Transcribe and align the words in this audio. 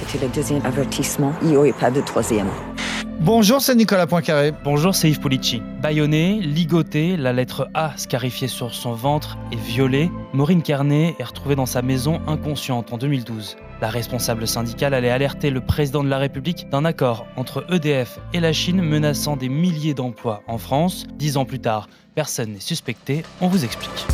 C'était 0.00 0.24
le 0.24 0.32
deuxième 0.32 0.64
avertissement. 0.64 1.34
Il 1.42 1.48
n'y 1.48 1.56
aurait 1.56 1.72
pas 1.72 1.90
de 1.90 2.00
troisième. 2.00 2.48
Bonjour, 3.20 3.60
c'est 3.60 3.74
Nicolas 3.74 4.06
Poincaré. 4.06 4.50
Bonjour, 4.64 4.94
c'est 4.94 5.10
Yves 5.10 5.20
Polici. 5.20 5.62
Baïonné, 5.82 6.40
ligoté, 6.40 7.18
la 7.18 7.34
lettre 7.34 7.68
A 7.74 7.92
scarifiée 7.96 8.48
sur 8.48 8.72
son 8.72 8.94
ventre 8.94 9.36
et 9.52 9.56
violée, 9.56 10.10
Maureen 10.32 10.62
Carnet 10.62 11.14
est 11.18 11.24
retrouvée 11.24 11.54
dans 11.54 11.66
sa 11.66 11.82
maison 11.82 12.22
inconsciente 12.26 12.94
en 12.94 12.96
2012. 12.96 13.58
La 13.82 13.90
responsable 13.90 14.48
syndicale 14.48 14.94
allait 14.94 15.10
alerter 15.10 15.50
le 15.50 15.60
président 15.60 16.02
de 16.02 16.08
la 16.08 16.16
République 16.16 16.70
d'un 16.70 16.86
accord 16.86 17.26
entre 17.36 17.66
EDF 17.70 18.20
et 18.32 18.40
la 18.40 18.54
Chine 18.54 18.80
menaçant 18.80 19.36
des 19.36 19.50
milliers 19.50 19.94
d'emplois 19.94 20.42
en 20.46 20.56
France. 20.56 21.04
Dix 21.16 21.36
ans 21.36 21.44
plus 21.44 21.60
tard, 21.60 21.90
personne 22.14 22.54
n'est 22.54 22.60
suspecté, 22.60 23.22
on 23.42 23.48
vous 23.48 23.66
explique. 23.66 24.06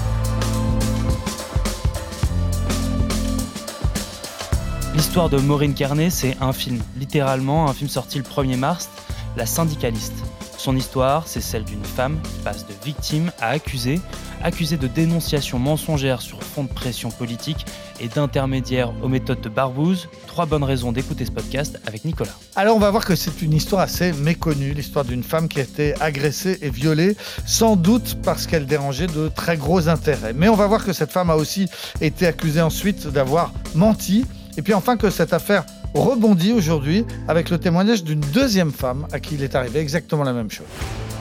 L'histoire 4.96 5.28
de 5.28 5.36
Maureen 5.36 5.74
Carnet, 5.74 6.08
c'est 6.08 6.38
un 6.40 6.54
film, 6.54 6.80
littéralement 6.98 7.68
un 7.68 7.74
film 7.74 7.90
sorti 7.90 8.16
le 8.16 8.24
1er 8.24 8.56
mars, 8.56 8.88
La 9.36 9.44
syndicaliste. 9.44 10.14
Son 10.56 10.74
histoire, 10.74 11.28
c'est 11.28 11.42
celle 11.42 11.64
d'une 11.64 11.84
femme 11.84 12.18
qui 12.22 12.42
passe 12.42 12.66
de 12.66 12.72
victime 12.82 13.30
à 13.38 13.48
accusée, 13.48 14.00
accusée 14.42 14.78
de 14.78 14.86
dénonciation 14.86 15.58
mensongère 15.58 16.22
sur 16.22 16.42
fond 16.42 16.64
de 16.64 16.70
pression 16.70 17.10
politique 17.10 17.66
et 18.00 18.08
d'intermédiaire 18.08 18.90
aux 19.02 19.08
méthodes 19.08 19.42
de 19.42 19.50
barbouze. 19.50 20.08
Trois 20.28 20.46
bonnes 20.46 20.64
raisons 20.64 20.92
d'écouter 20.92 21.26
ce 21.26 21.30
podcast 21.30 21.78
avec 21.86 22.06
Nicolas. 22.06 22.34
Alors 22.56 22.74
on 22.74 22.80
va 22.80 22.90
voir 22.90 23.04
que 23.04 23.16
c'est 23.16 23.42
une 23.42 23.52
histoire 23.52 23.82
assez 23.82 24.14
méconnue, 24.14 24.72
l'histoire 24.72 25.04
d'une 25.04 25.22
femme 25.22 25.48
qui 25.48 25.60
a 25.60 25.64
été 25.64 25.94
agressée 26.00 26.58
et 26.62 26.70
violée, 26.70 27.18
sans 27.44 27.76
doute 27.76 28.16
parce 28.22 28.46
qu'elle 28.46 28.64
dérangeait 28.64 29.08
de 29.08 29.28
très 29.28 29.58
gros 29.58 29.90
intérêts. 29.90 30.32
Mais 30.32 30.48
on 30.48 30.56
va 30.56 30.66
voir 30.66 30.86
que 30.86 30.94
cette 30.94 31.12
femme 31.12 31.28
a 31.28 31.36
aussi 31.36 31.68
été 32.00 32.26
accusée 32.26 32.62
ensuite 32.62 33.06
d'avoir 33.08 33.52
menti 33.74 34.24
et 34.56 34.62
puis 34.62 34.74
enfin 34.74 34.96
que 34.96 35.10
cette 35.10 35.32
affaire 35.32 35.64
rebondit 35.94 36.52
aujourd'hui 36.52 37.04
avec 37.28 37.50
le 37.50 37.58
témoignage 37.58 38.04
d'une 38.04 38.20
deuxième 38.20 38.72
femme 38.72 39.06
à 39.12 39.20
qui 39.20 39.34
il 39.34 39.42
est 39.42 39.54
arrivé 39.54 39.80
exactement 39.80 40.24
la 40.24 40.32
même 40.32 40.50
chose. 40.50 40.66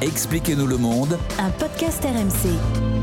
Expliquez-nous 0.02 0.68
le 0.68 0.78
monde. 0.78 1.18
Un 1.40 1.50
podcast 1.52 2.04
RMC. 2.04 2.95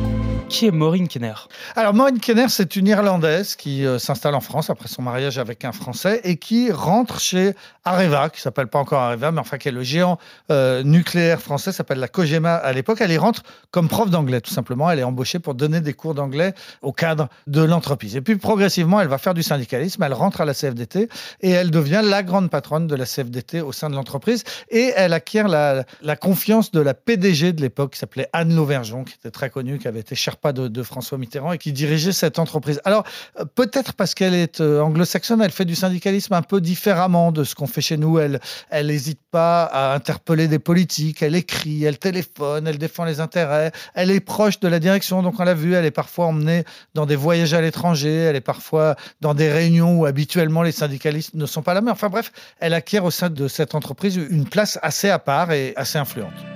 Qui 0.52 0.66
est 0.66 0.70
Maureen 0.70 1.08
Kenner 1.08 1.32
Alors 1.76 1.94
Maureen 1.94 2.20
Kenner, 2.20 2.44
c'est 2.50 2.76
une 2.76 2.86
Irlandaise 2.86 3.56
qui 3.56 3.86
euh, 3.86 3.98
s'installe 3.98 4.34
en 4.34 4.42
France 4.42 4.68
après 4.68 4.86
son 4.86 5.00
mariage 5.00 5.38
avec 5.38 5.64
un 5.64 5.72
Français 5.72 6.20
et 6.24 6.36
qui 6.36 6.70
rentre 6.70 7.20
chez 7.20 7.54
Areva, 7.86 8.28
qui 8.28 8.42
s'appelle 8.42 8.66
pas 8.66 8.78
encore 8.78 9.00
Areva, 9.00 9.32
mais 9.32 9.40
enfin 9.40 9.56
qui 9.56 9.68
est 9.68 9.72
le 9.72 9.82
géant 9.82 10.18
euh, 10.50 10.82
nucléaire 10.82 11.40
français, 11.40 11.72
s'appelle 11.72 11.98
la 11.98 12.06
Cogema 12.06 12.54
à 12.54 12.70
l'époque. 12.74 12.98
Elle 13.00 13.12
y 13.12 13.16
rentre 13.16 13.42
comme 13.70 13.88
prof 13.88 14.10
d'anglais, 14.10 14.42
tout 14.42 14.52
simplement. 14.52 14.90
Elle 14.90 14.98
est 14.98 15.04
embauchée 15.04 15.38
pour 15.38 15.54
donner 15.54 15.80
des 15.80 15.94
cours 15.94 16.14
d'anglais 16.14 16.52
au 16.82 16.92
cadre 16.92 17.28
de 17.46 17.62
l'entreprise. 17.62 18.14
Et 18.14 18.20
puis 18.20 18.36
progressivement, 18.36 19.00
elle 19.00 19.08
va 19.08 19.16
faire 19.16 19.32
du 19.32 19.42
syndicalisme. 19.42 20.02
Elle 20.02 20.12
rentre 20.12 20.42
à 20.42 20.44
la 20.44 20.52
CFDT 20.52 21.08
et 21.40 21.50
elle 21.50 21.70
devient 21.70 22.02
la 22.04 22.22
grande 22.22 22.50
patronne 22.50 22.86
de 22.86 22.94
la 22.94 23.06
CFDT 23.06 23.62
au 23.62 23.72
sein 23.72 23.88
de 23.88 23.94
l'entreprise. 23.94 24.44
Et 24.68 24.92
elle 24.96 25.14
acquiert 25.14 25.48
la, 25.48 25.84
confiance 26.20 26.72
de 26.72 26.80
la 26.80 26.92
PDG 26.92 27.54
de 27.54 27.62
l'époque, 27.62 27.94
qui 27.94 27.98
s'appelait 27.98 28.28
Anne 28.34 28.54
Lauvergeon, 28.54 29.04
qui 29.04 29.14
était 29.14 29.30
très 29.30 29.48
connue, 29.48 29.78
qui 29.78 29.88
avait 29.88 30.00
été 30.00 30.14
cher 30.14 30.36
pas 30.42 30.52
de, 30.52 30.82
François 30.82 31.16
Mitterrand 31.16 31.52
et 31.52 31.58
qui 31.58 31.72
dirigeait 31.72 32.12
cette 32.12 32.38
entreprise. 32.38 32.80
Alors, 32.84 33.04
euh, 33.38 33.44
peut-être 33.44 33.94
parce 33.94 34.14
qu'elle 34.14 34.34
est 34.34 34.60
euh, 34.60 34.80
anglo-saxonne, 34.80 35.40
elle 35.40 35.52
fait 35.52 35.64
du 35.64 35.76
syndicalisme 35.76 36.34
un 36.34 36.42
peu 36.42 36.60
différemment 36.60 37.30
de 37.30 37.44
ce 37.44 37.54
qu'on 37.54 37.68
fait 37.68 37.80
chez 37.80 37.96
nous. 37.96 38.18
Elle 38.18 38.40
n'hésite 38.72 39.20
pas 39.30 39.64
à 39.64 39.94
interpeller 39.94 40.48
des 40.48 40.58
politiques, 40.58 41.22
elle 41.22 41.36
écrit, 41.36 41.84
elle 41.84 41.98
téléphone, 41.98 42.66
elle 42.66 42.78
défend 42.78 43.04
les 43.04 43.20
intérêts, 43.20 43.70
elle 43.94 44.10
est 44.10 44.20
proche 44.20 44.58
de 44.60 44.68
la 44.68 44.80
direction. 44.80 45.22
Donc, 45.22 45.38
on 45.38 45.44
l'a 45.44 45.54
vu, 45.54 45.74
elle 45.74 45.84
est 45.84 45.92
parfois 45.92 46.26
emmenée 46.26 46.64
dans 46.94 47.06
des 47.06 47.16
voyages 47.16 47.54
à 47.54 47.60
l'étranger, 47.60 48.12
elle 48.12 48.36
est 48.36 48.40
parfois 48.40 48.96
dans 49.20 49.34
des 49.34 49.50
réunions 49.50 50.00
où 50.00 50.06
habituellement 50.06 50.62
les 50.62 50.72
syndicalistes 50.72 51.34
ne 51.34 51.46
sont 51.46 51.62
pas 51.62 51.72
là. 51.72 51.80
Mais 51.80 51.92
enfin, 51.92 52.08
bref, 52.08 52.32
elle 52.58 52.74
acquiert 52.74 53.04
au 53.04 53.12
sein 53.12 53.30
de 53.30 53.46
cette 53.46 53.76
entreprise 53.76 54.16
une 54.16 54.48
place 54.48 54.78
assez 54.82 55.08
à 55.08 55.20
part 55.20 55.52
et 55.52 55.72
assez 55.76 55.98
influente. 55.98 56.51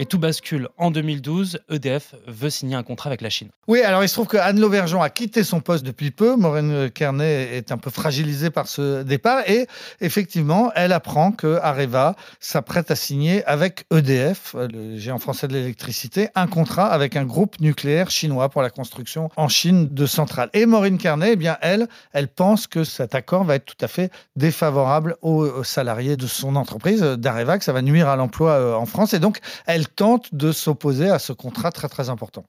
Et 0.00 0.06
tout 0.06 0.20
bascule 0.20 0.68
en 0.78 0.92
2012. 0.92 1.58
EDF 1.68 2.14
veut 2.28 2.50
signer 2.50 2.76
un 2.76 2.84
contrat 2.84 3.08
avec 3.08 3.20
la 3.20 3.30
Chine. 3.30 3.48
Oui, 3.66 3.82
alors 3.82 4.04
il 4.04 4.08
se 4.08 4.14
trouve 4.14 4.28
que 4.28 4.36
Anne 4.36 4.60
Lauvergeon 4.60 5.02
a 5.02 5.10
quitté 5.10 5.42
son 5.42 5.60
poste 5.60 5.84
depuis 5.84 6.12
peu. 6.12 6.36
Maureen 6.36 6.88
Kernet 6.88 7.56
est 7.56 7.72
un 7.72 7.78
peu 7.78 7.90
fragilisée 7.90 8.50
par 8.50 8.68
ce 8.68 9.02
départ. 9.02 9.40
Et 9.48 9.66
effectivement, 10.00 10.70
elle 10.76 10.92
apprend 10.92 11.32
que 11.32 11.58
Areva 11.60 12.14
s'apprête 12.38 12.92
à 12.92 12.96
signer 12.96 13.44
avec 13.44 13.86
EDF, 13.92 14.54
le 14.54 14.96
géant 14.98 15.18
français 15.18 15.48
de 15.48 15.54
l'électricité, 15.54 16.28
un 16.36 16.46
contrat 16.46 16.86
avec 16.86 17.16
un 17.16 17.24
groupe 17.24 17.58
nucléaire 17.58 18.08
chinois 18.10 18.48
pour 18.50 18.62
la 18.62 18.70
construction 18.70 19.30
en 19.36 19.48
Chine 19.48 19.88
de 19.90 20.06
centrales. 20.06 20.50
Et 20.52 20.64
Maureen 20.64 20.98
Kernet, 20.98 21.32
eh 21.32 21.36
bien, 21.36 21.58
elle, 21.60 21.88
elle 22.12 22.28
pense 22.28 22.68
que 22.68 22.84
cet 22.84 23.16
accord 23.16 23.42
va 23.42 23.56
être 23.56 23.64
tout 23.64 23.84
à 23.84 23.88
fait 23.88 24.12
défavorable 24.36 25.16
aux, 25.22 25.64
salariés 25.64 26.16
de 26.16 26.28
son 26.28 26.54
entreprise, 26.54 27.02
d'Areva, 27.02 27.58
que 27.58 27.64
ça 27.64 27.72
va 27.72 27.82
nuire 27.82 28.08
à 28.08 28.14
l'emploi 28.14 28.52
euh, 28.52 28.74
en 28.74 28.86
France. 28.86 29.12
Et 29.12 29.18
donc, 29.18 29.40
elle 29.66 29.87
tente 29.94 30.34
de 30.34 30.52
s'opposer 30.52 31.10
à 31.10 31.18
ce 31.18 31.32
contrat 31.32 31.72
très 31.72 31.88
très 31.88 32.10
important. 32.10 32.44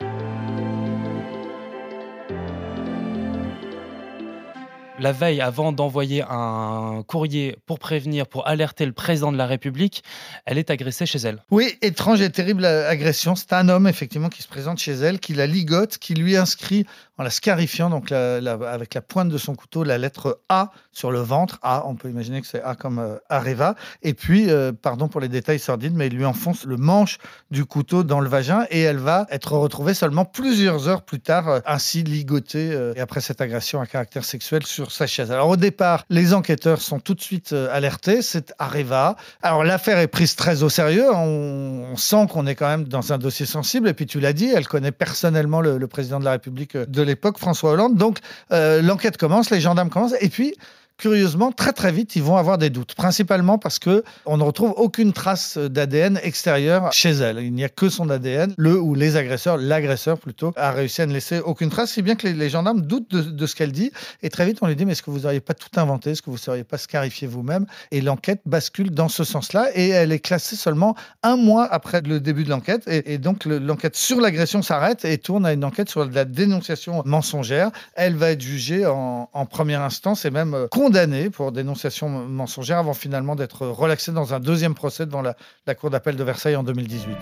la 5.00 5.12
veille, 5.12 5.42
avant 5.42 5.72
d'envoyer 5.72 6.24
un 6.30 7.04
courrier 7.08 7.58
pour 7.66 7.80
prévenir, 7.80 8.28
pour 8.28 8.48
alerter 8.48 8.86
le 8.86 8.92
président 8.92 9.32
de 9.32 9.38
la 9.38 9.46
République, 9.46 10.04
elle 10.46 10.58
est 10.58 10.70
agressée 10.70 11.06
chez 11.06 11.20
elle. 11.20 11.44
Oui, 11.52 11.78
étrange 11.82 12.22
et 12.22 12.30
terrible 12.30 12.66
agression. 12.66 13.36
C'est 13.36 13.54
un 13.54 13.70
homme, 13.70 13.88
effectivement, 13.88 14.30
qui 14.30 14.42
se 14.42 14.48
présente 14.48 14.80
chez 14.80 14.94
elle, 14.94 15.20
qui 15.20 15.34
la 15.34 15.48
ligote, 15.48 15.98
qui 15.98 16.14
lui 16.14 16.36
inscrit, 16.36 16.86
en 17.19 17.24
la 17.24 17.30
scarifiant, 17.30 17.90
donc 17.90 18.13
avec 18.13 18.94
la 18.94 19.02
pointe 19.02 19.28
de 19.28 19.38
son 19.38 19.53
couteau, 19.53 19.84
la 19.84 19.97
lettre 19.97 20.40
A 20.47 20.72
sur 20.94 21.12
le 21.12 21.19
ventre. 21.19 21.59
A, 21.63 21.84
on 21.85 21.96
peut 21.96 22.09
imaginer 22.09 22.40
que 22.40 22.47
c'est 22.47 22.63
A 22.63 22.75
comme 22.75 22.97
euh, 22.97 23.18
Areva. 23.28 23.75
Et 24.03 24.13
puis, 24.13 24.50
euh, 24.50 24.72
pardon 24.72 25.09
pour 25.09 25.19
les 25.19 25.28
détails 25.28 25.59
sordides, 25.59 25.94
mais 25.96 26.08
il 26.08 26.16
lui 26.16 26.24
enfonce 26.24 26.63
le 26.63 26.78
manche 26.78 27.18
du 27.52 27.66
couteau 27.66 28.06
dans 28.06 28.22
le 28.22 28.29
vagin 28.29 28.66
et 28.69 28.79
elle 28.79 29.00
va 29.00 29.28
être 29.31 29.52
retrouvée 29.52 29.94
seulement 29.94 30.24
plusieurs 30.24 30.88
heures 30.88 31.02
plus 31.02 31.19
tard, 31.19 31.50
euh, 31.50 31.59
ainsi 31.66 32.03
ligotée, 32.03 32.69
et 32.96 33.02
après 33.02 33.19
cette 33.19 33.41
agression 33.41 33.81
à 33.81 33.85
caractère 33.85 34.24
sexuel 34.24 34.66
sur 34.66 34.94
sa 34.94 35.06
chaise. 35.06 35.29
Alors 35.29 35.50
au 35.50 35.58
départ, 35.58 36.06
les 36.09 36.34
enquêteurs 36.34 36.79
sont 36.79 37.02
tout 37.02 37.16
de 37.16 37.22
suite 37.22 37.52
alertés, 37.52 38.22
c'est 38.22 38.53
Areva. 38.59 39.18
Alors 39.41 39.66
l'affaire 39.66 40.00
est 40.00 40.08
prise 40.08 40.35
très 40.38 40.63
au 40.63 40.69
sérieux, 40.69 41.12
on, 41.13 41.97
sent 41.97 42.28
qu'on 42.31 42.47
est 42.47 42.56
quand 42.56 42.68
même 42.68 42.85
dans 42.85 43.12
un 43.12 43.18
dossier 43.18 43.46
sensible, 43.46 43.90
et 43.90 43.94
puis 43.94 44.06
tu 44.06 44.22
l'as 44.22 44.31
dit, 44.31 44.50
elle 44.56 44.68
connaît 44.68 44.94
personnellement 44.94 45.59
le, 45.59 45.85
président 45.88 46.19
de 46.19 46.25
la 46.25 46.31
République 46.31 46.78
de 46.78 47.09
l'époque, 47.09 47.38
François 47.38 47.72
Hollande. 47.72 47.96
Donc 47.96 48.20
euh, 48.52 48.81
l'enquête 48.81 49.18
commence, 49.18 49.50
les 49.50 49.59
gendarmes 49.59 49.90
commencent, 49.90 50.16
et 50.22 50.30
puis 50.30 50.56
curieusement, 51.00 51.52
très 51.52 51.72
très 51.72 51.92
vite, 51.92 52.16
ils 52.16 52.22
vont 52.22 52.36
avoir 52.36 52.58
des 52.60 52.70
doutes. 52.70 52.94
Principalement 52.94 53.58
parce 53.58 53.80
que 53.80 54.04
on 54.26 54.38
ne 54.38 54.44
retrouve 54.44 54.74
aucune 54.76 55.14
trace 55.14 55.58
d'ADN 55.58 56.20
extérieur 56.22 56.92
chez 56.94 57.12
elle. 57.12 57.40
Il 57.40 57.54
n'y 57.54 57.64
a 57.64 57.70
que 57.70 57.90
son 57.90 58.10
ADN. 58.10 58.54
Le 58.58 58.80
ou 58.80 58.94
les 58.94 59.16
agresseurs, 59.16 59.58
l'agresseur 59.58 60.20
plutôt, 60.20 60.54
a 60.58 60.72
réussi 60.72 61.02
à 61.02 61.06
ne 61.08 61.14
laisser 61.14 61.40
aucune 61.40 61.70
trace, 61.70 61.94
si 61.94 62.02
bien 62.02 62.16
que 62.16 62.28
les, 62.28 62.50
gendarmes 62.50 62.82
doutent 62.82 63.09
de, 63.09 63.46
ce 63.48 63.56
qu'elle 63.56 63.72
dit. 63.72 63.92
Et 64.22 64.30
très 64.30 64.46
vite, 64.46 64.59
on 64.62 64.68
lui 64.68 64.76
dit, 64.76 64.86
mais 64.86 64.92
est-ce 64.92 65.02
que 65.02 65.09
vous 65.09 65.22
n'auriez 65.22 65.40
pas 65.40 65.54
tout 65.54 65.80
inventé? 65.80 66.12
Est-ce 66.12 66.22
que 66.22 66.30
vous 66.30 66.36
ne 66.36 66.42
seriez 66.42 66.66
pas 66.66 66.78
scarifié 66.78 67.28
vous-même? 67.28 67.66
Et 67.92 68.02
l'enquête 68.02 68.42
bascule 68.46 68.92
dans 68.92 69.09
ce 69.09 69.24
sens-là. 69.24 69.70
Et 69.76 69.90
elle 69.90 70.12
est 70.12 70.20
classée 70.20 70.58
seulement 70.58 70.96
un 71.24 71.38
mois 71.38 71.66
après 71.66 72.02
le 72.02 72.20
début 72.20 72.44
de 72.44 72.50
l'enquête. 72.50 72.84
Et, 72.88 73.18
donc, 73.18 73.46
l'enquête 73.46 73.96
sur 73.96 74.20
l'agression 74.20 74.62
s'arrête 74.62 75.06
et 75.06 75.18
tourne 75.18 75.46
à 75.46 75.54
une 75.54 75.64
enquête 75.64 75.90
sur 75.90 76.04
la 76.04 76.26
dénonciation 76.26 77.02
mensongère. 77.06 77.72
Elle 77.96 78.16
va 78.16 78.32
être 78.32 78.42
jugée 78.42 78.86
en, 78.86 79.30
en 79.32 79.46
première 79.46 79.82
instance 79.82 80.26
et 80.26 80.30
même 80.30 80.68
condamnée 80.70 80.89
condamné 80.90 81.30
pour 81.30 81.52
dénonciation 81.52 82.10
mensongère 82.10 82.80
avant 82.80 82.96
finalement 82.96 83.36
d'être 83.36 83.68
relaxé 83.68 84.12
dans 84.12 84.34
un 84.34 84.40
deuxième 84.40 84.74
procès 84.74 85.06
devant 85.06 85.22
la, 85.22 85.36
la 85.68 85.76
Cour 85.76 85.92
d'appel 85.92 86.16
de 86.16 86.24
Versailles 86.24 86.56
en 86.56 86.64
2018. 86.64 87.16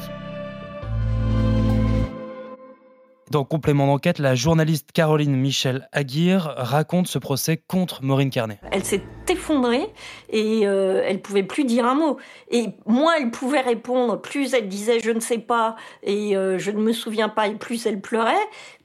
Dans 3.30 3.44
complément 3.44 3.88
d'enquête, 3.88 4.20
la 4.20 4.36
journaliste 4.36 4.94
Caroline 4.94 5.36
Michel 5.36 5.90
Aguirre 5.92 6.54
raconte 6.56 7.08
ce 7.08 7.20
procès 7.20 7.58
contre 7.58 8.02
Maureen 8.02 8.30
Carnet. 8.30 8.58
Elle 8.72 8.86
s'est 8.86 9.04
effondrée 9.28 9.86
et 10.30 10.66
euh, 10.66 11.04
elle 11.06 11.22
pouvait 11.22 11.44
plus 11.44 11.66
dire 11.66 11.86
un 11.86 11.96
mot. 11.96 12.18
Et 12.52 12.68
moins 12.86 13.16
elle 13.20 13.30
pouvait 13.30 13.60
répondre, 13.60 14.22
plus 14.22 14.54
elle 14.54 14.70
disait 14.70 15.02
je 15.02 15.12
ne 15.12 15.20
sais 15.20 15.40
pas 15.40 15.76
et 16.04 16.38
euh, 16.38 16.58
je 16.58 16.72
ne 16.72 16.80
me 16.80 16.94
souviens 16.94 17.28
pas 17.28 17.48
et 17.48 17.56
plus 17.56 17.86
elle 17.86 18.00
pleurait, 18.00 18.34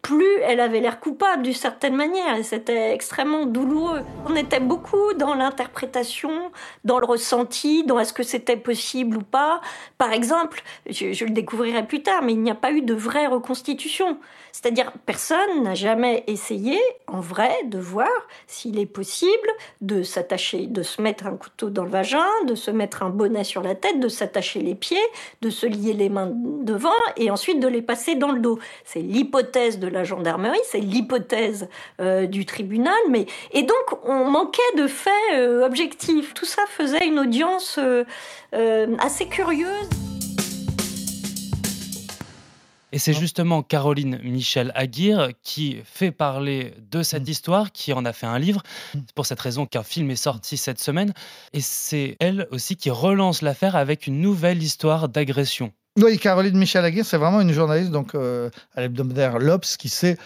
plus 0.02 0.40
elle 0.42 0.58
avait 0.58 0.80
l'air 0.80 0.98
coupable 0.98 1.44
d'une 1.44 1.54
certaine 1.54 1.94
manière 1.94 2.36
et 2.36 2.42
c'était 2.42 2.92
extrêmement 2.92 3.46
douloureux. 3.46 4.02
On 4.28 4.34
était 4.34 4.60
beaucoup 4.60 5.14
dans 5.14 5.34
l'interprétation, 5.34 6.50
dans 6.84 6.98
le 6.98 7.06
ressenti, 7.06 7.84
dans 7.84 8.00
est-ce 8.00 8.12
que 8.12 8.24
c'était 8.24 8.56
possible 8.56 9.18
ou 9.18 9.22
pas. 9.22 9.60
Par 9.98 10.12
exemple, 10.12 10.62
je, 10.90 11.24
le 11.24 11.30
découvrirai 11.30 11.86
plus 11.86 12.02
tard, 12.02 12.22
mais 12.22 12.32
il 12.32 12.40
n'y 12.40 12.50
a 12.50 12.56
pas 12.56 12.72
eu 12.72 12.82
de 12.82 12.94
vraie 12.94 13.28
reconstitution. 13.28 14.18
C'est-à-dire, 14.50 14.92
personne 15.06 15.62
n'a 15.62 15.74
jamais 15.74 16.24
essayé, 16.26 16.78
en 17.06 17.20
vrai, 17.20 17.52
de 17.64 17.78
voir 17.78 18.10
s'il 18.46 18.78
est 18.78 18.86
possible 18.86 19.48
de 19.80 20.02
s'attacher, 20.02 20.66
de 20.66 20.82
se 20.82 21.00
mettre 21.00 21.26
un 21.26 21.36
couteau 21.36 21.70
dans 21.70 21.84
le 21.84 21.90
vagin, 21.90 22.26
de 22.46 22.54
se 22.54 22.70
mettre 22.70 23.02
un 23.02 23.08
bonnet 23.08 23.44
sur 23.44 23.62
la 23.62 23.74
tête, 23.74 23.98
de 23.98 24.08
s'attacher 24.08 24.60
les 24.60 24.74
pieds, 24.74 24.98
de 25.40 25.48
se 25.48 25.64
lier 25.64 25.94
les 25.94 26.10
mains 26.10 26.30
devant 26.34 26.90
et 27.16 27.30
ensuite 27.30 27.60
de 27.60 27.68
les 27.68 27.80
passer 27.80 28.14
dans 28.14 28.30
le 28.30 28.40
dos. 28.40 28.58
C'est 28.84 29.00
l'hypothèse 29.00 29.78
de 29.78 29.91
la 29.92 30.04
gendarmerie, 30.04 30.58
c'est 30.64 30.80
l'hypothèse 30.80 31.68
du 32.00 32.46
tribunal, 32.46 32.94
mais 33.10 33.26
et 33.52 33.62
donc 33.62 34.04
on 34.04 34.30
manquait 34.30 34.62
de 34.76 34.86
faits 34.86 35.12
objectifs. 35.64 36.34
Tout 36.34 36.46
ça 36.46 36.62
faisait 36.68 37.06
une 37.06 37.18
audience 37.18 37.78
assez 38.98 39.26
curieuse. 39.26 39.88
Et 42.92 42.98
c'est 42.98 43.14
justement 43.14 43.62
Caroline 43.62 44.20
Michel 44.22 44.70
Aguirre 44.74 45.30
qui 45.42 45.78
fait 45.84 46.12
parler 46.12 46.74
de 46.90 47.02
cette 47.02 47.26
mm. 47.26 47.30
histoire, 47.30 47.72
qui 47.72 47.92
en 47.94 48.04
a 48.04 48.12
fait 48.12 48.26
un 48.26 48.38
livre. 48.38 48.62
Mm. 48.94 49.00
C'est 49.06 49.14
pour 49.14 49.26
cette 49.26 49.40
raison 49.40 49.66
qu'un 49.66 49.82
film 49.82 50.10
est 50.10 50.16
sorti 50.16 50.58
cette 50.58 50.78
semaine. 50.78 51.14
Et 51.54 51.62
c'est 51.62 52.16
elle 52.20 52.46
aussi 52.50 52.76
qui 52.76 52.90
relance 52.90 53.40
l'affaire 53.40 53.76
avec 53.76 54.06
une 54.06 54.20
nouvelle 54.20 54.62
histoire 54.62 55.08
d'agression. 55.08 55.72
Oui, 55.98 56.18
Caroline 56.18 56.56
Michel 56.56 56.84
Aguirre, 56.86 57.04
c'est 57.04 57.18
vraiment 57.18 57.42
une 57.42 57.52
journaliste 57.52 57.90
donc, 57.90 58.14
euh, 58.14 58.48
à 58.74 58.80
l'hebdomadaire 58.80 59.38
L'Obs 59.38 59.76
qui 59.76 59.90
s'est 59.90 60.16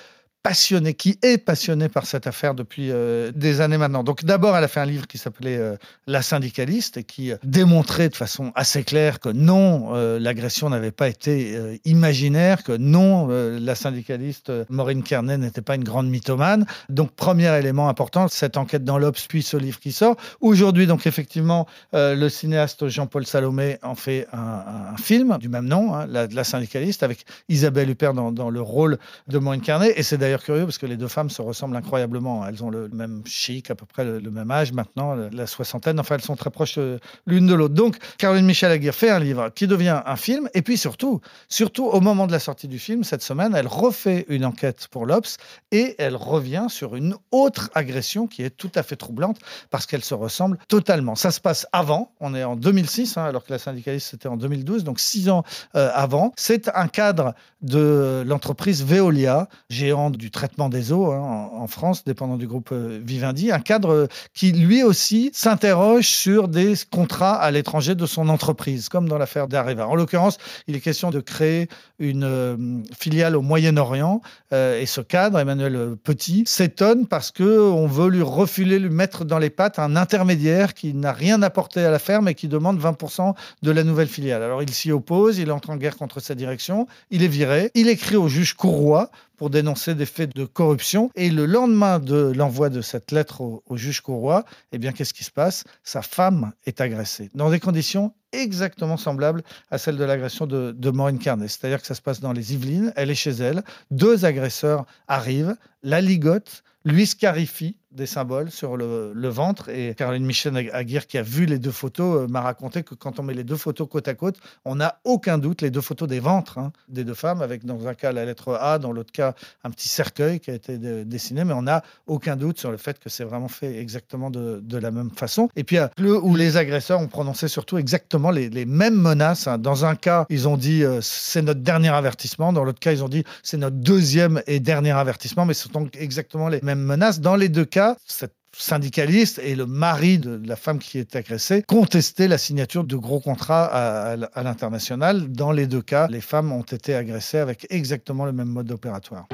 passionné, 0.47 0.95
qui 0.95 1.19
est 1.23 1.39
passionné 1.39 1.89
par 1.89 2.07
cette 2.07 2.29
affaire 2.29 2.55
depuis 2.55 2.93
euh, 2.93 3.33
des 3.35 3.61
années 3.61 3.79
maintenant. 3.79 4.05
Donc 4.05 4.25
d'abord, 4.25 4.57
elle 4.57 4.63
a 4.63 4.69
fait 4.69 4.79
un 4.79 4.87
livre 4.87 5.09
qui 5.09 5.19
s'appelait 5.19 5.57
euh, 5.57 5.75
La 6.07 6.23
syndicaliste 6.23 6.99
et 6.99 7.03
qui 7.03 7.33
euh, 7.33 7.37
démontrait 7.43 8.09
de 8.11 8.15
façon 8.15 8.53
assez 8.55 8.85
claire 8.85 9.19
que 9.19 9.29
non, 9.29 9.93
l'agression 10.21 10.71
n'avait 10.71 10.93
pas 10.93 11.09
été 11.09 11.81
imaginaire, 11.85 12.63
que 12.63 12.73
non, 12.73 13.27
la 13.27 13.75
syndicaliste 13.75 14.53
Maureen 14.69 15.03
Kernen 15.03 15.41
n'était 15.41 15.63
pas 15.63 15.75
une 15.75 15.85
grande 15.85 16.09
mythomane. 16.09 16.65
Donc 16.89 17.13
premier 17.13 17.53
élément 17.59 17.89
important, 17.89 18.29
cette 18.29 18.57
enquête 18.57 18.85
dans 18.85 18.99
l'Obs, 18.99 19.27
puis 19.29 19.43
ce 19.43 19.57
livre 19.57 19.81
qui 19.81 19.93
sort. 19.93 20.17
Aujourd'hui, 20.41 20.87
donc 20.87 21.07
effectivement, 21.07 21.67
le 21.93 22.29
cinéaste 22.29 22.89
Jean-Paul 22.89 23.27
Salomé 23.27 23.79
en 23.83 23.95
fait 23.95 24.27
un, 24.33 24.97
film 24.97 25.37
du 25.39 25.49
même 25.49 25.67
nom, 25.67 25.95
hein, 25.95 26.07
la, 26.07 26.45
syndicaliste, 26.45 27.03
avec 27.03 27.25
Isabelle 27.49 27.91
Huppert 27.91 28.15
dans, 28.15 28.51
le 28.51 28.61
rôle 28.61 28.99
de 29.29 29.39
Maureen 29.39 29.61
Kernen. 29.61 29.91
Et 29.97 30.03
c'est 30.03 30.19
d'ailleurs 30.19 30.36
curieux 30.43 30.65
parce 30.65 30.79
que 30.79 30.87
les 30.87 30.97
deux 30.97 31.09
femmes 31.09 31.31
se 31.31 31.43
ressemblent 31.43 31.77
incroyablement. 31.77 32.47
Elles 32.47 32.63
ont 32.65 32.71
le 32.71 32.89
même 32.89 33.23
chic, 33.27 33.71
à 33.71 33.75
peu 33.75 33.87
près 33.87 34.05
le, 34.05 34.31
même 34.31 34.51
âge 34.51 34.73
maintenant, 34.73 35.15
la 35.15 35.47
soixantaine. 35.47 36.01
Enfin, 36.01 36.17
elles 36.17 36.23
sont 36.23 36.37
très 36.37 36.51
proches 36.51 36.79
euh, 36.79 36.99
l'une 37.27 37.47
de 37.47 37.55
l'autre. 37.55 37.75
Donc, 37.75 37.97
Caroline 38.19 38.47
Michel 38.47 38.71
Aguirre 38.71 38.95
fait 38.95 39.11
un 39.11 39.19
livre 39.19 39.51
qui 39.51 39.67
devient 39.67 40.03
un 40.05 40.17
film. 40.17 40.49
Et 40.55 40.63
puis 40.63 40.77
surtout, 40.77 41.21
surtout 41.49 41.87
au 41.87 42.01
moment 42.01 42.27
de 42.27 42.33
la 42.33 42.39
sortie 42.39 42.69
du 42.69 42.79
film, 42.79 43.05
cette 43.05 43.23
semaine, 43.23 43.55
elle 43.55 43.67
refait 43.67 44.27
une 44.29 44.45
enquête 44.45 44.89
pour 44.91 45.07
l'Obs 45.07 45.37
et 45.73 45.95
elle 45.99 46.17
revient 46.17 46.67
sur 46.69 46.97
une 46.97 47.17
autre 47.31 47.71
agression 47.75 48.27
qui 48.27 48.43
est 48.43 48.51
tout 48.51 48.71
à 48.75 48.83
fait 48.83 48.97
troublante 48.97 49.39
parce 49.71 49.87
qu'elle 49.87 50.05
se 50.05 50.15
ressemble 50.15 50.59
totalement. 50.69 51.15
Ça 51.15 51.31
se 51.31 51.41
passe 51.41 51.67
avant, 51.73 52.13
on 52.21 52.35
est 52.35 52.45
en 52.45 52.57
2006, 52.57 53.17
hein, 53.17 53.25
alors 53.25 53.45
que 53.45 53.53
la 53.53 53.59
syndicaliste 53.59 54.09
c'était 54.11 54.29
en 54.29 54.37
2012, 54.37 54.85
donc 54.85 55.01
six 55.01 55.29
ans 55.29 55.45
euh, 55.75 55.91
avant. 55.95 56.33
C'est 56.37 56.69
un 56.75 56.89
cadre 56.89 57.35
de 57.63 58.25
l'entreprise 58.27 58.85
Veolia, 58.85 59.49
géant 59.71 60.11
du 60.11 60.26
traitement 60.31 60.69
des 60.69 60.93
eaux 60.93 61.13
hein, 61.13 61.51
en, 61.53 61.67
France, 61.67 62.05
dépendant 62.05 62.37
du 62.37 62.47
groupe 62.47 62.71
euh, 62.73 63.01
Vivendi, 63.03 63.51
un 63.51 63.61
cadre 63.61 63.93
euh, 63.93 64.07
qui 64.35 64.53
lui 64.53 64.83
aussi 64.83 65.31
s'interroge 65.33 66.07
sur 66.07 66.49
des 66.49 66.75
contrats 66.91 67.35
à 67.35 67.51
l'étranger 67.51 67.95
de 67.95 68.07
son 68.07 68.29
entreprise, 68.29 68.89
comme 68.89 69.09
dans 69.09 69.19
l'affaire 69.19 69.49
d'Areva. 69.49 69.87
En 69.89 69.95
l'occurrence, 69.95 70.39
il 70.67 70.77
est 70.77 70.81
question 70.81 71.11
de 71.11 71.21
créer 71.21 71.69
une 71.99 72.25
euh, 72.25 72.57
filiale 72.99 73.37
au 73.37 73.43
Moyen-Orient 73.43 74.21
et 74.53 74.87
ce 74.87 75.01
cadre, 75.01 75.39
Emmanuel 75.39 75.97
Petit, 76.03 76.45
s'étonne 76.47 77.07
parce 77.07 77.31
que 77.31 77.59
on 77.59 77.87
veut 77.87 78.09
lui 78.09 78.23
refiler, 78.23 78.79
lui 78.79 78.91
mettre 78.91 79.25
dans 79.25 79.39
les 79.39 79.51
pattes 79.51 79.79
un 79.79 79.97
intermédiaire 79.97 80.73
qui 80.73 80.95
n'a 80.95 81.13
rien 81.13 81.43
apporté 81.43 81.85
à 81.85 81.91
la 81.91 81.99
ferme 81.99 82.29
et 82.29 82.35
qui 82.35 82.49
demande 82.49 82.81
20% 82.81 83.35
de 83.63 83.71
la 83.71 83.83
nouvelle 83.83 84.09
filiale. 84.09 84.43
Alors 84.43 84.63
il 84.63 84.71
s'y 84.71 84.93
oppose, 84.93 85.39
il 85.39 85.51
entre 85.51 85.71
en 85.71 85.77
guerre 85.77 85.97
contre 85.97 86.21
sa 86.21 86.35
direction, 86.35 86.87
il 87.11 87.23
est 87.23 87.29
viré, 87.29 87.71
il 87.75 87.89
écrit 87.89 88.17
au 88.17 88.29
juge 88.29 88.55
Courroy 88.55 89.11
pour 89.37 89.51
dénoncer 89.51 89.95
des 89.95 90.07
faits 90.07 90.35
de 90.35 90.45
corruption. 90.45 91.11
Et 91.15 91.31
le 91.31 91.47
lendemain 91.47 91.99
de 91.99 92.33
l'envoi 92.35 92.71
de 92.71 92.81
cette 92.81 93.13
lettre 93.13 93.41
au, 93.41 93.77
juge 93.77 94.01
Courroy, 94.01 94.45
eh 94.73 94.79
bien, 94.79 94.93
qu'est-ce 94.93 95.15
qui 95.15 95.25
se 95.25 95.31
passe? 95.31 95.65
Sa 95.83 96.03
femme 96.03 96.53
est 96.65 96.81
agressée 96.81 97.31
dans 97.35 97.51
des 97.51 97.61
conditions 97.61 98.15
exactement 98.33 98.97
semblables 98.97 99.43
à 99.71 99.79
celles 99.79 99.97
de 99.97 100.05
l'agression 100.05 100.47
de, 100.47 100.73
de 100.73 100.91
Maureen 100.91 101.19
Carnet. 101.19 101.49
C'est-à-dire 101.49 101.81
que 101.81 101.87
ça 101.87 101.95
se 101.95 102.03
passe 102.03 102.21
dans 102.21 102.33
les 102.33 102.55
Yvelines, 102.55 102.93
elle 102.97 103.11
est 103.11 103.15
chez 103.15 103.31
elle, 103.31 103.63
deux 103.91 104.25
agresseurs 104.25 104.85
arrivent, 105.09 105.57
la 105.83 106.01
ligotent, 106.01 106.63
lui 106.85 107.07
scarifie 107.07 107.77
des 107.97 108.07
symboles 108.07 108.51
sur 108.51 108.77
le, 108.77 109.29
ventre. 109.29 109.69
Et 109.71 109.95
Caroline 109.97 110.25
Michel 110.25 110.71
Aguirre, 110.73 111.07
qui 111.07 111.19
a 111.19 111.23
vu 111.23 111.47
les 111.47 111.59
deux 111.59 111.73
photos, 111.73 112.23
euh, 112.23 112.29
m'a 112.29 112.41
raconté 112.41 112.83
que 112.85 112.95
quand 112.95 113.19
on 113.19 113.23
met 113.23 113.35
les 113.35 113.43
deux 113.43 113.57
photos 113.57 113.89
côte 113.91 114.07
à 114.07 114.15
côte, 114.15 114.37
on 114.65 114.77
n'a 114.77 115.01
aucun 115.05 115.39
doute, 115.39 115.63
les 115.63 115.71
deux 115.71 115.81
photos 115.81 116.09
des 116.09 116.21
ventres 116.21 116.59
hein, 116.59 116.73
des 116.89 117.03
deux 117.03 117.15
femmes, 117.15 117.43
avec 117.43 117.65
dans 117.65 117.89
un 117.89 117.95
cas 117.95 118.13
la 118.13 118.25
lettre 118.25 118.55
A, 118.55 118.79
dans 118.79 118.93
l'autre 118.93 119.11
cas 119.11 119.35
un 119.65 119.71
petit 119.71 119.89
cercueil 119.89 120.39
qui 120.39 120.51
a 120.51 120.55
été 120.55 120.79
dessiné, 120.79 121.45
mais 121.45 121.55
on 121.55 121.63
n'a 121.63 121.83
aucun 122.07 122.37
doute 122.37 122.59
sur 122.59 122.71
le 122.71 122.77
fait 122.77 122.99
que 122.99 123.09
c'est 123.09 123.25
vraiment 123.25 123.49
fait 123.49 123.79
exactement 123.79 124.31
de, 124.31 124.63
la 124.77 124.91
même 124.91 125.11
façon. 125.11 125.49
Et 125.57 125.65
puis, 125.65 125.79
le, 125.97 126.23
où 126.23 126.37
les 126.37 126.59
agresseurs 126.59 127.01
ont 127.01 127.09
prononcé 127.09 127.49
surtout 127.49 127.79
exactement 127.79 128.31
les, 128.31 128.67
mêmes 128.67 128.95
menaces. 129.01 129.47
Hein. 129.47 129.59
Dans 129.59 129.85
un 129.85 129.95
cas, 129.95 130.27
ils 130.29 130.49
ont 130.49 130.57
dit 130.57 130.85
euh, 130.85 131.01
c'est 131.01 131.43
notre 131.43 131.61
dernier 131.61 131.89
avertissement, 131.89 132.53
dans 132.53 132.63
l'autre 132.63 132.79
cas, 132.79 132.93
ils 132.93 133.03
ont 133.03 133.09
dit 133.09 133.25
c'est 133.43 133.57
notre 133.57 133.77
deuxième 133.77 134.43
et 134.47 134.61
dernier 134.61 134.93
avertissement, 134.93 135.47
mais 135.47 135.55
ce 135.55 135.69
sont 135.69 135.89
exactement 135.99 136.49
les 136.49 136.61
mêmes 136.63 136.83
menaces. 136.83 137.21
Dans 137.21 137.37
les 137.37 137.49
deux 137.49 137.65
cas, 137.65 137.86
cette 138.07 138.35
syndicaliste 138.59 139.39
et 139.39 139.55
le 139.55 139.67
mari 139.67 140.19
de 140.19 140.41
la 140.45 140.57
femme 140.57 140.79
qui 140.79 140.99
est 140.99 141.15
agressée 141.15 141.63
contestaient 141.63 142.29
la 142.29 142.39
signature 142.39 142.85
de 142.85 142.97
gros 142.97 143.21
contrats 143.21 143.67
à, 143.67 144.17
l'international. 144.43 145.31
Dans 145.31 145.53
les 145.53 145.67
deux 145.67 145.83
cas, 145.83 146.07
les 146.09 146.21
femmes 146.21 146.53
ont 146.53 146.63
été 146.63 146.95
agressées 146.95 147.39
avec 147.39 147.67
exactement 147.71 148.25
le 148.25 148.33
même 148.33 148.49
mode 148.49 148.71
opératoire. 148.71 149.27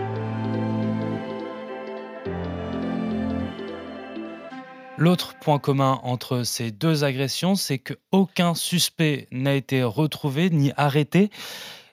L'autre 4.98 5.34
point 5.40 5.58
commun 5.58 5.98
entre 6.02 6.42
ces 6.42 6.70
deux 6.70 7.02
agressions, 7.02 7.54
c'est 7.54 7.78
qu'aucun 7.78 8.54
suspect 8.54 9.26
n'a 9.32 9.54
été 9.54 9.82
retrouvé 9.82 10.50
ni 10.50 10.72
arrêté. 10.76 11.30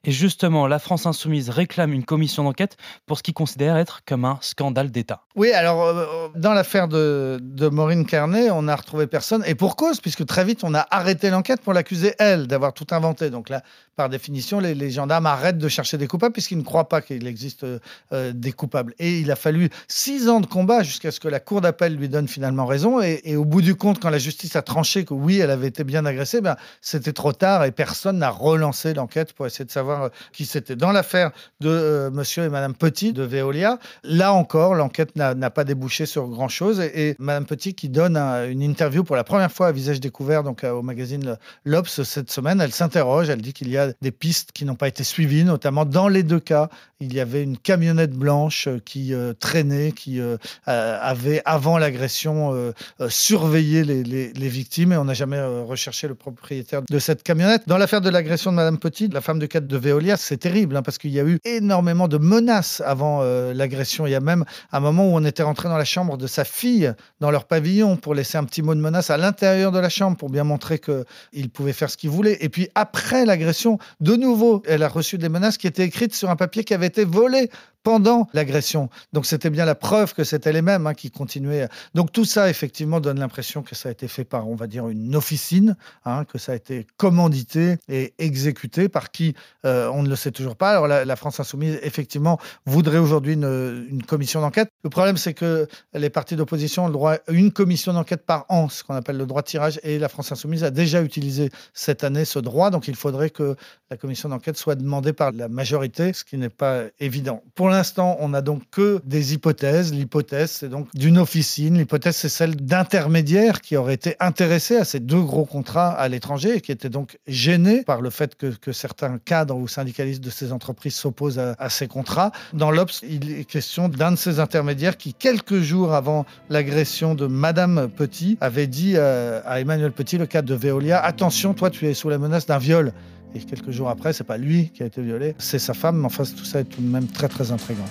Et 0.04 0.12
justement, 0.12 0.68
la 0.68 0.80
France 0.80 1.06
insoumise 1.06 1.50
réclame 1.50 1.94
une 1.94 2.06
commission 2.06 2.44
d'enquête 2.44 2.78
pour 3.06 3.18
ce 3.18 3.24
qu'ils 3.24 3.34
considèrent 3.34 3.78
être 3.78 4.01
comme 4.06 4.25
un 4.25 4.38
scandale 4.42 4.92
d'État. 4.92 5.22
Oui, 5.36 5.51
alors 5.51 5.84
euh, 5.84 6.30
dans 6.36 6.54
l'affaire 6.54 6.88
de, 6.88 7.40
de, 7.42 7.68
Maureen 7.68 8.06
Carnet, 8.06 8.50
on 8.51 8.63
n'a 8.63 8.75
retrouvé 8.75 9.07
personne, 9.07 9.44
et 9.46 9.56
pour 9.56 9.75
cause, 9.75 10.00
puisque 10.00 10.25
très 10.25 10.46
vite 10.46 10.63
on 10.63 10.74
a 10.74 10.86
arrêté 10.92 11.30
l'enquête 11.30 11.62
pour 11.62 11.74
l'accuser, 11.74 12.13
elle, 12.19 12.48
d'avoir 12.48 12.74
tout 12.74 12.88
inventé. 12.92 13.30
Donc 13.30 13.50
là, 13.50 13.62
par 14.00 14.07
définition, 14.07 14.62
les, 14.62 14.92
gendarmes 14.92 15.25
arrêtent 15.25 15.57
de 15.57 15.68
chercher 15.68 15.98
des 15.98 16.07
coupables 16.07 16.31
puisqu'ils 16.31 16.57
ne 16.57 16.63
croient 16.63 16.88
pas 16.88 17.01
qu'il 17.01 17.28
existe 17.28 17.66
euh, 17.66 18.31
des 18.34 18.54
coupables. 18.54 18.94
Et 18.98 19.19
il 19.19 19.30
a 19.30 19.36
fallu 19.36 19.69
six 19.90 20.30
ans 20.30 20.40
de 20.40 20.46
combat 20.46 20.84
jusqu'à 20.84 21.12
ce 21.12 21.19
que 21.19 21.28
la 21.28 21.42
Cour 21.42 21.60
d'appel 21.60 21.96
lui 21.96 22.07
donne 22.07 22.30
finalement 22.30 22.66
raison. 22.66 23.01
Et, 23.01 23.36
au 23.36 23.44
bout 23.44 23.62
du 23.62 23.75
compte, 23.75 24.00
quand 24.00 24.10
la 24.10 24.18
justice 24.18 24.56
a 24.56 24.62
tranché 24.62 25.03
que 25.03 25.13
oui, 25.13 25.39
elle 25.39 25.51
avait 25.51 25.68
été 25.68 25.84
bien 25.84 26.06
agressée, 26.06 26.39
ben, 26.39 26.56
c'était 26.79 27.12
trop 27.12 27.34
tard 27.34 27.65
et 27.65 27.72
personne 27.72 28.20
n'a 28.20 28.29
relancé 28.29 28.94
l'enquête 28.94 29.34
pour 29.34 29.46
essayer 29.46 29.65
de 29.65 29.72
savoir 29.72 29.88
euh, 29.89 30.10
qui 30.34 30.46
c'était. 30.46 30.75
Dans 30.75 30.91
l'affaire 30.91 31.31
de 31.60 31.69
euh, 31.69 32.12
monsieur 32.12 32.43
et 32.43 32.50
madame 32.50 32.74
Petit 32.74 33.13
de 33.13 33.24
Veolia, 33.24 33.79
là 34.03 34.34
encore, 34.34 34.75
l'enquête 34.75 35.15
n'a 35.15 35.50
pas 35.50 35.63
débouché 35.63 36.05
sur 36.05 36.27
grand-chose. 36.27 36.79
Et, 36.79 37.15
madame 37.19 37.46
Petit, 37.46 37.74
qui 37.74 37.89
donne 37.89 38.17
une 38.17 38.62
interview 38.62 39.03
pour 39.03 39.15
la 39.15 39.24
première 39.24 39.51
fois 39.51 39.67
à 39.67 39.72
visage 39.72 40.00
découvert 40.00 40.43
donc 40.43 40.63
au 40.63 40.81
magazine 40.81 41.38
L'Obs 41.65 42.03
cette 42.03 42.31
semaine, 42.31 42.62
elle 42.62 42.72
s'interroge, 42.72 43.29
elle 43.29 43.41
dit 43.41 43.53
qu'il 43.53 43.69
y 43.69 43.77
a 43.77 43.91
des 44.01 44.12
pistes 44.12 44.51
qui 44.51 44.65
n'ont 44.65 44.75
pas 44.75 44.88
été 44.88 45.03
suivies, 45.03 45.43
notamment 45.43 45.86
dans 45.86 46.08
les 46.08 46.24
deux 46.24 46.39
cas, 46.39 46.69
il 47.01 47.13
y 47.13 47.19
avait 47.19 47.43
une 47.43 47.58
camionnette 47.58 48.12
blanche 48.12 48.67
euh, 48.67 48.79
qui 48.84 49.13
euh, 49.13 49.34
traînait, 49.34 49.93
qui 49.93 50.19
euh, 50.19 50.38
avait, 50.65 51.41
avant 51.46 51.77
l'agression, 51.77 52.74
surveillé 53.08 53.84
les, 53.84 54.50
victimes 54.50 54.93
et 54.93 54.98
on 54.98 55.05
n'a 55.05 55.13
jamais 55.13 55.41
recherché 55.41 56.08
le 56.08 56.15
propriétaire 56.15 56.81
de 56.81 57.00
cette 57.00 57.24
camionnette. 57.24 57.63
Dans 57.67 57.77
l'affaire 57.77 58.01
de 58.01 58.10
l'agression 58.10 58.51
de 58.51 58.55
Madame 58.55 58.77
Petit, 58.77 59.08
la 59.08 59.22
femme 59.22 59.39
de 59.39 59.46
cadre 59.46 59.67
de 59.67 59.77
Veolia, 59.79 60.17
c'est 60.17 60.38
terrible 60.38 60.77
hein, 60.77 60.81
parce 60.81 60.98
qu'il 60.98 61.12
y 61.12 61.19
a 61.19 61.24
eu 61.24 61.39
énormément 61.45 62.07
de 62.07 62.17
menaces 62.17 62.81
avant 62.86 63.24
l'agression. 63.24 64.05
Il 64.05 64.12
y 64.12 64.15
a 64.15 64.19
même 64.19 64.45
un 64.71 64.79
moment 64.79 65.07
où 65.07 65.15
on 65.15 65.25
était 65.25 65.43
rentré 65.43 65.69
dans 65.69 65.77
la 65.77 65.86
chambre 65.86 66.17
de 66.17 66.27
sa 66.27 66.43
fille, 66.43 66.93
dans 67.19 67.31
leur 67.31 67.45
pavillon, 67.45 67.98
pour 67.98 68.13
laisser 68.13 68.38
un 68.38 68.43
petit 68.43 68.62
mot 68.62 68.75
de 68.75 68.81
menace 68.81 69.09
à 69.09 69.17
l'intérieur 69.17 69.71
de 69.71 69.79
la 69.79 69.89
chambre 69.89 70.17
pour 70.17 70.29
bien 70.29 70.43
montrer 70.43 70.79
qu'il 70.79 71.50
pouvait 71.50 71.74
faire 71.74 71.89
ce 71.89 71.98
qu'il 71.98 72.09
voulait. 72.09 72.38
Et 72.41 72.50
puis 72.50 72.69
après 72.75 73.25
l'agression, 73.25 73.77
de 74.00 74.15
nouveau, 74.15 74.62
elle 74.67 74.83
a 74.83 74.89
reçu 74.89 75.17
des 75.17 75.29
menaces 75.29 75.57
qui 75.57 75.67
étaient 75.67 75.86
écrites 75.86 76.13
sur 76.13 76.29
un 76.29 76.36
papier 76.36 76.63
qui 76.63 76.74
avait 76.74 76.88
été 76.88 77.05
volé 77.05 77.50
pendant 77.83 78.27
l'agression. 78.33 78.89
Donc 79.13 79.25
c'était 79.25 79.50
bien 79.50 79.65
la 79.65 79.75
preuve 79.75 80.13
que 80.13 80.24
c'était 80.24 80.51
les 80.51 80.62
mêmes 80.62 80.88
hein, 80.88 80.93
qui 80.93 81.12
continuaient. 81.12 81.67
Donc 81.95 82.12
tout 82.12 82.25
ça, 82.25 82.50
effectivement, 82.50 83.00
donne 83.00 83.19
l'impression 83.19 83.62
que 83.62 83.75
ça 83.75 83.89
a 83.89 83.91
été 83.91 84.07
fait 84.07 84.24
par, 84.24 84.48
on 84.48 84.55
va 84.55 84.67
dire, 84.67 84.89
une 84.89 85.15
officine, 85.15 85.75
hein, 86.05 86.25
que 86.25 86.38
ça 86.38 86.53
a 86.53 86.55
été 86.55 86.86
commandité 86.98 87.77
et 87.88 88.13
exécuté 88.17 88.89
par 88.89 89.12
qui, 89.12 89.36
euh, 89.65 89.89
on 89.93 90.03
ne 90.03 90.09
le 90.09 90.15
sait 90.15 90.31
toujours 90.31 90.55
pas. 90.55 90.71
Alors 90.71 90.88
la, 90.88 91.15
France 91.15 91.39
insoumise, 91.39 91.79
effectivement, 91.81 92.39
voudrait 92.65 92.98
aujourd'hui 92.98 93.33
une, 93.33 94.03
commission 94.07 94.41
d'enquête. 94.41 94.69
Le 94.83 94.89
problème, 94.89 95.17
c'est 95.17 95.33
que 95.33 95.67
les 95.93 96.09
partis 96.09 96.36
d'opposition 96.36 96.86
ont 96.86 96.88
le 96.88 96.93
droit 96.93 97.13
à 97.13 97.19
une 97.29 97.51
commission 97.51 97.93
d'enquête 97.93 98.25
par 98.25 98.45
an, 98.50 98.69
ce 98.69 98.83
qu'on 98.83 98.95
appelle 98.95 99.17
le 99.17 99.25
droit 99.25 99.41
de 99.41 99.48
tirage, 99.48 99.79
et 99.83 100.00
la 100.00 100.09
France 100.09 100.31
insoumise 100.31 100.63
a 100.63 100.71
déjà 100.71 101.01
utilisé 101.01 101.50
cette 101.74 102.03
année 102.03 102.25
ce 102.25 102.39
droit. 102.39 102.69
Donc 102.69 102.88
il 102.88 102.95
faudrait 102.95 103.29
que 103.29 103.55
la 103.89 103.98
commission 103.98 104.29
d'enquête 104.29 104.57
soit 104.57 104.75
demandée 104.75 105.13
par 105.13 105.31
la 105.31 105.50
majorité, 105.50 106.13
ce 106.13 106.24
qui 106.24 106.38
n'est 106.38 106.50
pas 106.50 106.83
évident. 107.00 107.43
Pour 107.70 107.76
l'instant, 107.76 108.18
on 108.20 108.30
n'a 108.30 108.42
donc 108.42 108.64
que 108.72 109.00
des 109.06 109.36
hypothèses. 109.36 109.94
L'hypothèse, 109.94 110.50
c'est 110.50 110.70
donc 110.70 110.88
d'une 110.96 111.20
officine. 111.20 111.78
L'hypothèse, 111.78 112.16
c'est 112.16 112.28
celle 112.28 112.56
d'intermédiaires 112.56 113.62
qui 113.62 113.78
auraient 113.78 113.94
été 113.94 114.16
intéressés 114.20 114.76
à 114.78 114.86
ces 114.86 115.00
deux 115.00 115.22
gros 115.22 115.46
contrats 115.46 115.92
à 115.92 116.08
l'étranger 116.08 116.56
et 116.56 116.62
qui 116.62 116.72
étaient 116.72 116.90
donc 116.90 117.20
gênés 117.28 117.84
par 117.84 118.02
le 118.02 118.10
fait 118.10 118.34
que, 118.34 118.72
certains 118.72 119.20
cadres 119.20 119.56
ou 119.56 119.68
syndicalistes 119.68 120.24
de 120.24 120.32
ces 120.32 120.52
entreprises 120.52 120.96
s'opposent 120.96 121.38
à, 121.38 121.54
à 121.60 121.70
ces 121.70 121.88
contrats. 121.88 122.32
Dans 122.54 122.72
l'Obs, 122.72 123.04
il 123.08 123.40
est 123.40 123.46
question 123.46 123.88
d'un 123.88 124.14
de 124.14 124.18
ces 124.18 124.40
intermédiaires 124.40 124.98
qui, 124.98 125.14
quelques 125.14 125.60
jours 125.60 125.94
avant 125.94 126.26
l'agression 126.50 127.14
de 127.14 127.28
Madame 127.28 127.88
Petit, 127.96 128.40
avait 128.42 128.66
dit 128.66 128.98
à 128.98 129.60
Emmanuel 129.60 129.92
Petit, 129.92 130.18
le 130.18 130.26
cadre 130.26 130.48
de 130.50 130.56
Veolia, 130.56 131.00
attention, 131.00 131.54
toi, 131.54 131.70
tu 131.70 131.86
es 131.86 131.94
sous 131.94 132.10
la 132.10 132.18
menace 132.18 132.48
d'un 132.48 132.58
viol. 132.58 132.94
Et 133.36 133.39
quelques 133.39 133.71
jours 133.71 133.89
après, 133.89 134.13
c'est 134.13 134.24
pas 134.24 134.38
lui 134.38 134.69
qui 134.69 134.83
a 134.83 134.86
été 134.86 135.01
violé, 135.01 135.36
c'est 135.38 135.59
sa 135.59 135.74
femme. 135.74 135.98
Mais 136.00 136.05
enfin, 136.05 136.24
tout 136.24 136.45
ça 136.45 136.62
est 136.62 136.65
tout 136.65 136.81
de 136.81 136.88
même 136.88 137.07
très 137.07 137.27
très 137.27 137.51
intriguant. 137.51 137.86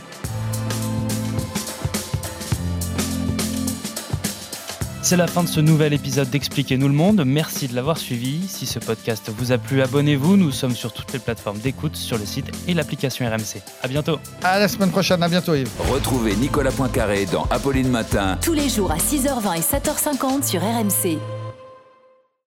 C'est 5.09 5.17
la 5.17 5.27
fin 5.27 5.43
de 5.43 5.49
ce 5.49 5.61
nouvel 5.61 5.95
épisode 5.95 6.29
d'Expliquez-nous 6.29 6.87
le 6.87 6.93
monde. 6.93 7.23
Merci 7.25 7.67
de 7.67 7.75
l'avoir 7.75 7.97
suivi. 7.97 8.47
Si 8.47 8.67
ce 8.67 8.79
podcast 8.79 9.31
vous 9.35 9.53
a 9.53 9.57
plu, 9.57 9.81
abonnez-vous. 9.81 10.37
Nous 10.37 10.51
sommes 10.51 10.75
sur 10.75 10.93
toutes 10.93 11.15
les 11.15 11.19
plateformes 11.19 11.59
d'écoute, 11.61 11.97
sur 11.97 12.19
le 12.19 12.27
site 12.27 12.51
et 12.67 12.75
l'application 12.75 13.27
RMC. 13.27 13.63
À 13.83 13.89
bientôt. 13.89 14.19
À 14.43 14.59
la 14.59 14.69
semaine 14.69 14.91
prochaine. 14.91 15.23
À 15.23 15.29
bientôt, 15.31 15.55
Yves. 15.55 15.71
Retrouvez 15.91 16.37
Nicolas 16.37 16.73
Poincaré 16.73 17.25
dans 17.25 17.45
Apolline 17.45 17.89
Matin. 17.89 18.37
Tous 18.43 18.53
les 18.53 18.69
jours 18.69 18.93
à 18.93 18.99
6h20 18.99 19.57
et 19.57 19.61
7h50 19.61 20.47
sur 20.47 20.61
RMC. 20.61 21.38